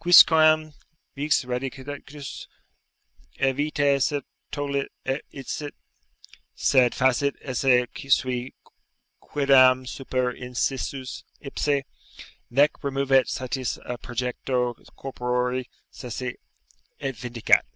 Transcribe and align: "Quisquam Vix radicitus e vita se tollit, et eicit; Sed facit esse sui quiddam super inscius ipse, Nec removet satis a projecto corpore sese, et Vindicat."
"Quisquam 0.00 0.72
Vix 1.14 1.44
radicitus 1.44 2.46
e 3.38 3.52
vita 3.52 4.00
se 4.00 4.22
tollit, 4.50 4.86
et 5.04 5.20
eicit; 5.30 5.74
Sed 6.54 6.94
facit 6.94 7.34
esse 7.42 7.86
sui 8.08 8.54
quiddam 9.20 9.86
super 9.86 10.32
inscius 10.32 11.22
ipse, 11.38 11.82
Nec 12.48 12.80
removet 12.82 13.28
satis 13.28 13.78
a 13.84 13.98
projecto 13.98 14.74
corpore 14.96 15.66
sese, 15.90 16.36
et 16.98 17.14
Vindicat." 17.14 17.66